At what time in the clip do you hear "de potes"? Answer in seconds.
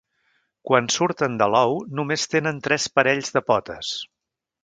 3.39-3.93